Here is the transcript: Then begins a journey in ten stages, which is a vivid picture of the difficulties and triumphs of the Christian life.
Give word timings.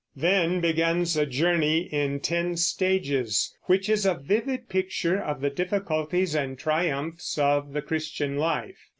Then 0.15 0.61
begins 0.61 1.15
a 1.15 1.27
journey 1.27 1.81
in 1.93 2.21
ten 2.21 2.57
stages, 2.57 3.55
which 3.65 3.87
is 3.87 4.03
a 4.03 4.15
vivid 4.15 4.67
picture 4.67 5.21
of 5.21 5.41
the 5.41 5.51
difficulties 5.51 6.33
and 6.33 6.57
triumphs 6.57 7.37
of 7.37 7.73
the 7.73 7.83
Christian 7.83 8.35
life. 8.35 8.87